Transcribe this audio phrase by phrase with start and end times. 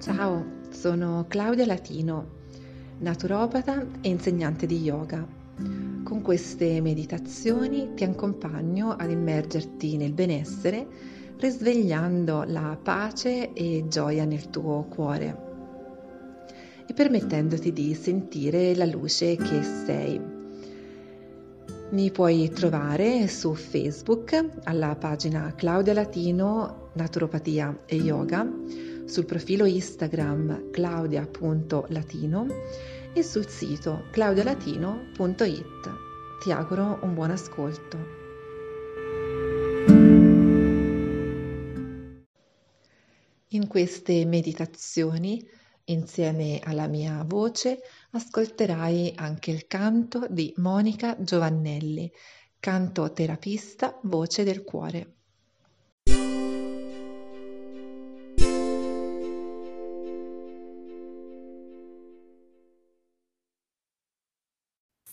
[0.00, 2.26] Ciao, sono Claudia Latino,
[3.00, 5.26] naturopata e insegnante di yoga.
[6.02, 10.86] Con queste meditazioni ti accompagno ad immergerti nel benessere,
[11.36, 15.48] risvegliando la pace e gioia nel tuo cuore
[16.86, 20.18] e permettendoti di sentire la luce che sei.
[21.90, 28.50] Mi puoi trovare su Facebook alla pagina Claudia Latino Naturopatia e Yoga
[29.10, 32.46] sul profilo Instagram claudia.latino
[33.12, 35.90] e sul sito claudialatino.it.
[36.40, 38.18] Ti auguro un buon ascolto.
[43.48, 45.44] In queste meditazioni,
[45.86, 47.80] insieme alla mia voce,
[48.12, 52.08] ascolterai anche il canto di Monica Giovannelli,
[52.60, 55.19] canto terapista voce del cuore.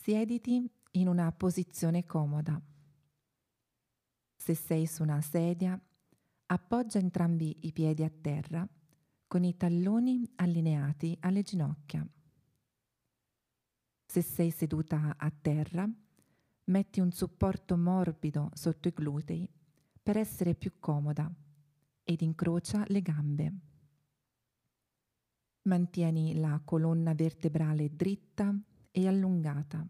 [0.08, 2.58] Siediti in una posizione comoda.
[4.38, 5.78] Se sei su una sedia,
[6.46, 8.66] appoggia entrambi i piedi a terra
[9.28, 12.08] con i talloni allineati alle ginocchia.
[14.06, 15.86] Se sei seduta a terra,
[16.64, 19.46] metti un supporto morbido sotto i glutei
[20.02, 21.30] per essere più comoda
[22.06, 23.54] ed incrocia le gambe.
[25.64, 28.58] Mantieni la colonna vertebrale dritta
[28.90, 29.86] e allungata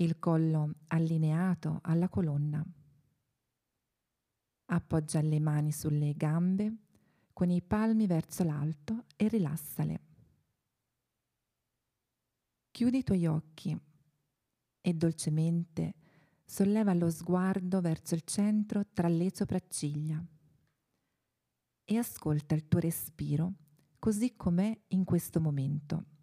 [0.00, 2.64] il collo allineato alla colonna.
[4.70, 6.76] Appoggia le mani sulle gambe
[7.32, 10.02] con i palmi verso l'alto e rilassale.
[12.70, 13.76] Chiudi i tuoi occhi
[14.80, 15.94] e dolcemente
[16.44, 20.24] solleva lo sguardo verso il centro tra le sopracciglia
[21.84, 23.54] e ascolta il tuo respiro
[23.98, 26.17] così com'è in questo momento.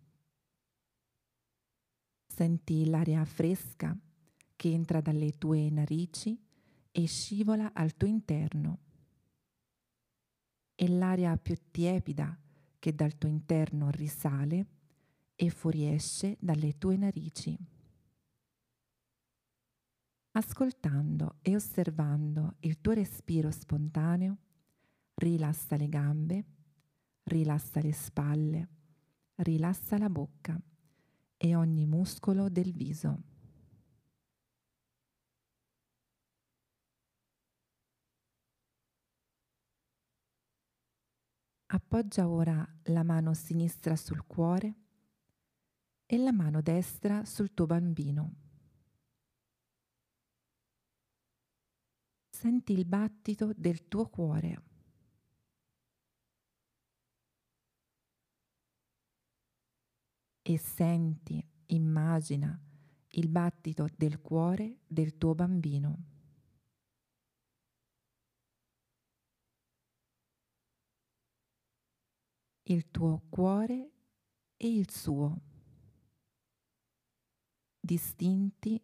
[2.35, 3.97] Senti l'aria fresca
[4.57, 6.37] che entra dalle tue narici
[6.91, 8.79] e scivola al tuo interno.
[10.75, 12.37] E l'aria più tiepida
[12.77, 14.67] che dal tuo interno risale
[15.33, 17.57] e fuoriesce dalle tue narici.
[20.31, 24.37] Ascoltando e osservando il tuo respiro spontaneo,
[25.13, 26.45] rilassa le gambe,
[27.23, 28.67] rilassa le spalle,
[29.35, 30.61] rilassa la bocca
[31.45, 33.21] e ogni muscolo del viso.
[41.67, 44.75] Appoggia ora la mano sinistra sul cuore
[46.07, 48.35] e la mano destra sul tuo bambino.
[52.29, 54.64] Senti il battito del tuo cuore.
[60.47, 62.55] E senti, immagina
[63.13, 66.03] il battito del cuore del tuo bambino.
[72.61, 73.91] Il tuo cuore
[74.55, 75.41] e il suo,
[77.79, 78.79] distinti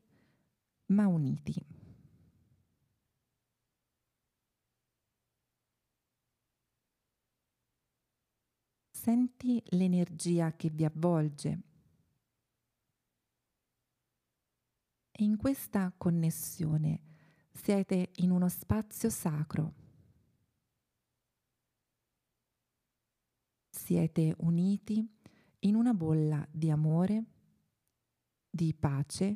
[0.88, 1.81] ma uniti.
[9.04, 11.62] Senti l'energia che vi avvolge.
[15.10, 17.02] E in questa connessione
[17.52, 19.74] siete in uno spazio sacro.
[23.72, 25.04] Siete uniti
[25.62, 27.24] in una bolla di amore,
[28.52, 29.36] di pace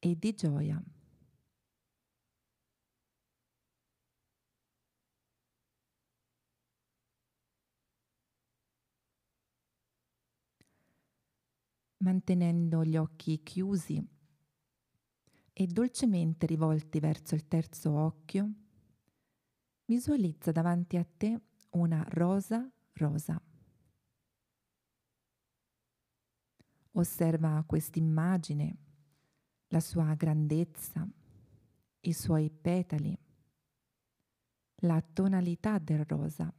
[0.00, 0.82] e di gioia.
[12.04, 14.06] Mantenendo gli occhi chiusi
[15.54, 18.52] e dolcemente rivolti verso il terzo occhio,
[19.86, 21.40] visualizza davanti a te
[21.70, 23.40] una rosa rosa.
[26.96, 28.76] Osserva quest'immagine,
[29.68, 31.08] la sua grandezza,
[32.00, 33.18] i suoi petali,
[34.82, 36.52] la tonalità del rosa,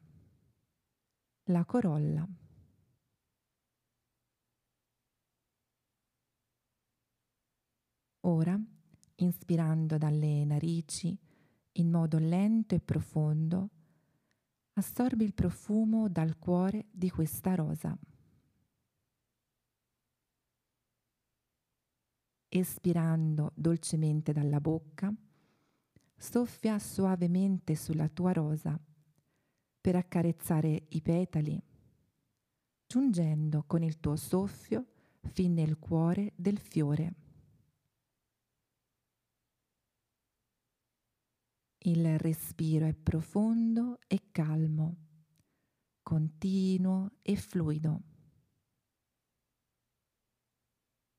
[1.43, 2.27] la corolla.
[8.27, 8.59] Ora,
[9.17, 11.15] inspirando dalle narici
[11.73, 13.69] in modo lento e profondo,
[14.73, 17.95] assorbi il profumo dal cuore di questa rosa.
[22.47, 25.13] Espirando dolcemente dalla bocca,
[26.17, 28.79] soffia suavemente sulla tua rosa
[29.81, 31.61] per accarezzare i petali,
[32.87, 34.85] giungendo con il tuo soffio
[35.31, 37.24] fin nel cuore del fiore.
[41.87, 44.95] Il respiro è profondo e calmo,
[46.01, 48.01] continuo e fluido.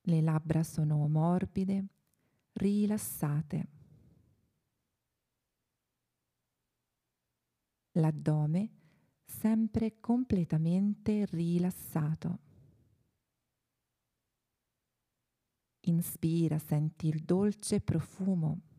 [0.01, 1.87] Le labbra sono morbide,
[2.55, 3.69] rilassate.
[7.93, 8.71] L'addome
[9.25, 12.39] sempre completamente rilassato.
[15.83, 18.75] Inspira, senti il dolce profumo.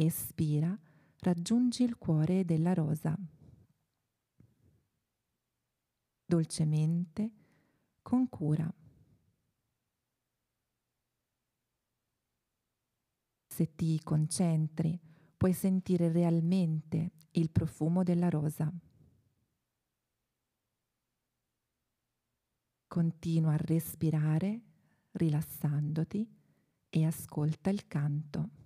[0.00, 0.78] Espira,
[1.22, 3.18] raggiungi il cuore della rosa.
[6.24, 7.32] Dolcemente,
[8.00, 8.72] con cura.
[13.48, 14.96] Se ti concentri,
[15.36, 18.72] puoi sentire realmente il profumo della rosa.
[22.86, 24.62] Continua a respirare
[25.10, 26.24] rilassandoti
[26.88, 28.57] e ascolta il canto.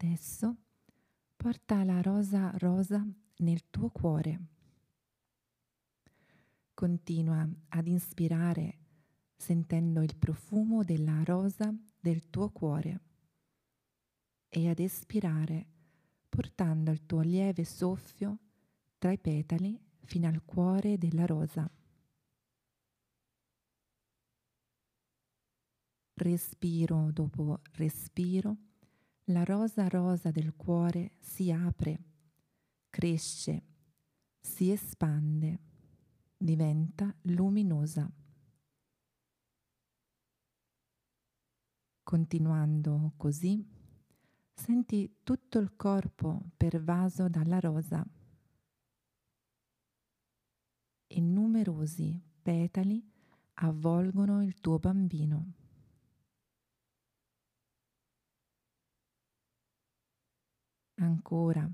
[0.00, 0.56] Adesso
[1.34, 3.04] porta la rosa rosa
[3.38, 4.40] nel tuo cuore.
[6.72, 8.78] Continua ad inspirare
[9.34, 13.00] sentendo il profumo della rosa del tuo cuore
[14.48, 15.66] e ad espirare
[16.28, 18.38] portando il tuo lieve soffio
[18.98, 21.68] tra i petali fino al cuore della rosa.
[26.18, 28.56] respiro dopo respiro,
[29.28, 31.98] la rosa rosa del cuore si apre,
[32.88, 33.62] cresce,
[34.40, 35.60] si espande,
[36.36, 38.10] diventa luminosa.
[42.02, 43.66] Continuando così,
[44.54, 48.02] senti tutto il corpo pervaso dalla rosa
[51.06, 53.06] e numerosi petali
[53.54, 55.52] avvolgono il tuo bambino.
[61.00, 61.68] Ancora,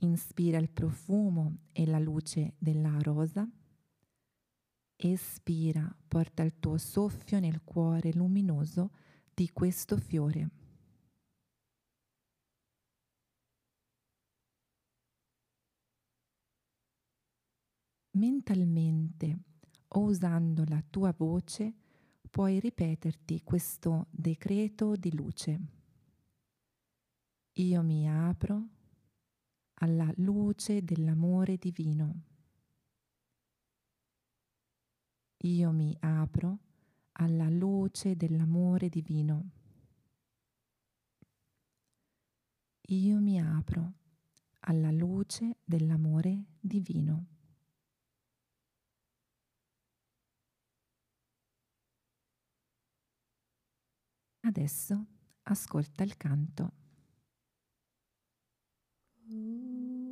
[0.00, 3.48] inspira il profumo e la luce della rosa.
[4.96, 8.90] Espira, porta il tuo soffio nel cuore luminoso
[9.32, 10.50] di questo fiore.
[18.16, 19.38] Mentalmente
[19.88, 21.72] o usando la tua voce
[22.28, 25.75] puoi ripeterti questo decreto di luce.
[27.58, 28.68] Io mi apro
[29.76, 32.22] alla luce dell'amore divino.
[35.44, 36.58] Io mi apro
[37.12, 39.50] alla luce dell'amore divino.
[42.88, 43.92] Io mi apro
[44.60, 47.26] alla luce dell'amore divino.
[54.40, 55.06] Adesso
[55.44, 56.85] ascolta il canto.
[59.28, 60.05] Hum.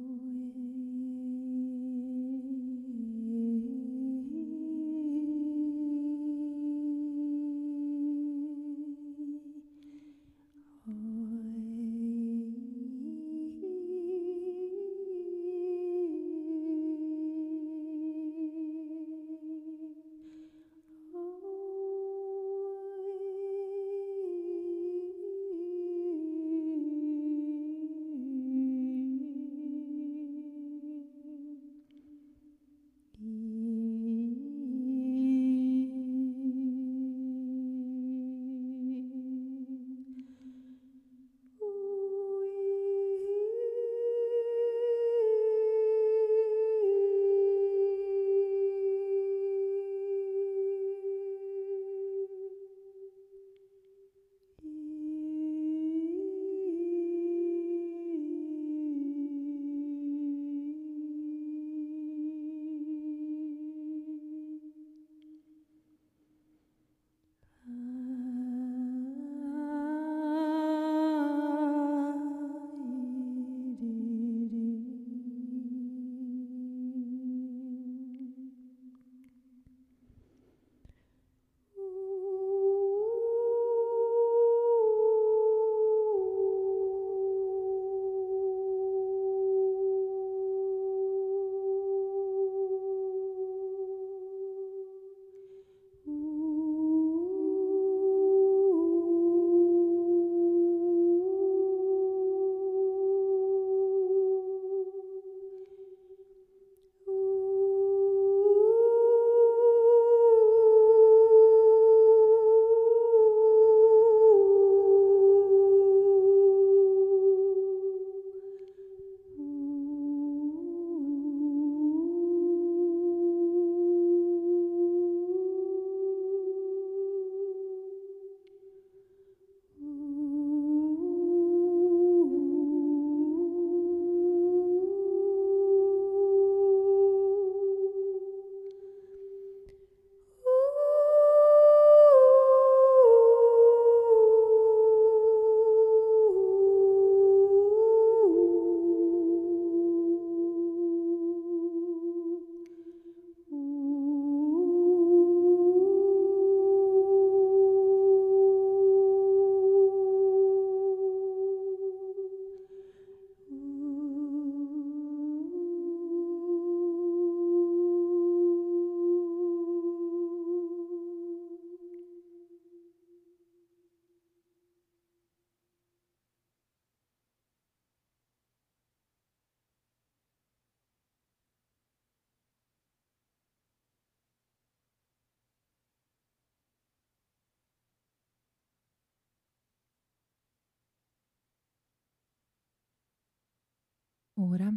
[194.46, 194.70] Ora,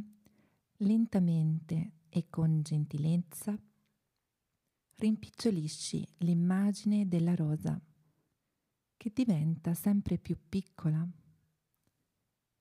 [0.77, 3.53] lentamente e con gentilezza,
[4.95, 7.77] rimpicciolisci l'immagine della rosa
[8.95, 11.05] che diventa sempre più piccola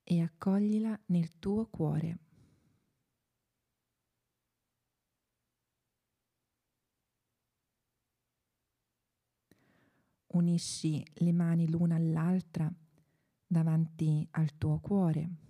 [0.02, 2.18] e accoglila nel tuo cuore.
[10.32, 12.68] Unisci le mani l'una all'altra
[13.46, 15.45] davanti al tuo cuore.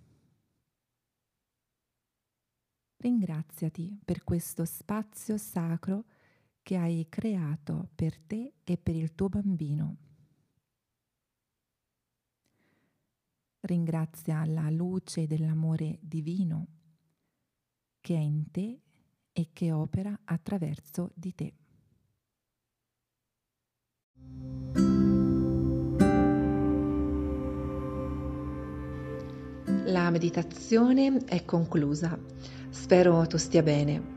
[2.97, 6.05] Ringraziati per questo spazio sacro
[6.63, 9.97] che hai creato per te e per il tuo bambino.
[13.61, 16.67] Ringrazia la luce dell'amore divino
[18.01, 18.81] che è in te
[19.31, 21.53] e che opera attraverso di te.
[29.87, 32.19] La meditazione è conclusa.
[32.69, 34.15] Spero tu stia bene.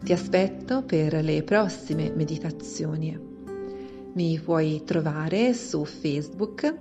[0.00, 3.18] Ti aspetto per le prossime meditazioni.
[4.12, 6.72] Mi puoi trovare su Facebook,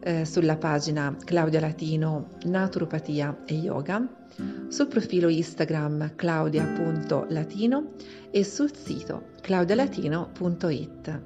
[0.00, 4.26] eh, sulla pagina Claudia Latino Naturopatia e Yoga,
[4.68, 7.92] sul profilo Instagram claudia.latino
[8.30, 11.22] e sul sito claudialatino.it.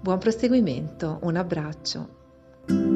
[0.00, 2.95] Buon proseguimento, un abbraccio.